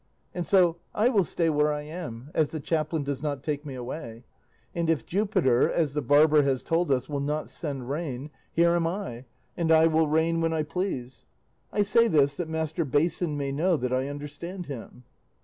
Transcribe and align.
And 0.33 0.47
so 0.47 0.77
I 0.95 1.09
will 1.09 1.23
stay 1.23 1.51
where 1.51 1.71
I 1.71 1.83
am, 1.83 2.31
as 2.33 2.47
the 2.47 2.59
chaplain 2.59 3.03
does 3.03 3.21
not 3.21 3.43
take 3.43 3.67
me 3.67 3.75
away; 3.75 4.23
and 4.73 4.89
if 4.89 5.05
Jupiter, 5.05 5.71
as 5.71 5.93
the 5.93 6.01
barber 6.01 6.41
has 6.41 6.63
told 6.63 6.91
us, 6.91 7.07
will 7.07 7.19
not 7.19 7.49
send 7.49 7.87
rain, 7.87 8.31
here 8.51 8.71
am 8.73 8.87
I, 8.87 9.25
and 9.55 9.71
I 9.71 9.85
will 9.85 10.07
rain 10.07 10.41
when 10.41 10.53
I 10.53 10.63
please. 10.63 11.27
I 11.71 11.83
say 11.83 12.07
this 12.07 12.35
that 12.37 12.49
Master 12.49 12.83
Basin 12.83 13.37
may 13.37 13.51
know 13.51 13.77
that 13.77 13.93
I 13.93 14.07
understand 14.07 14.65
him." 14.65 15.03